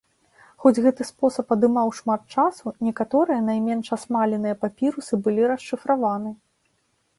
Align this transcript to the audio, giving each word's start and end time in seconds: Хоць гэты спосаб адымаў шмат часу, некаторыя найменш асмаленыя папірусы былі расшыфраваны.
Хоць 0.61 0.81
гэты 0.85 1.05
спосаб 1.09 1.51
адымаў 1.55 1.91
шмат 1.99 2.21
часу, 2.37 2.73
некаторыя 2.89 3.39
найменш 3.51 3.87
асмаленыя 3.99 4.59
папірусы 4.65 5.23
былі 5.29 5.41
расшыфраваны. 5.55 6.37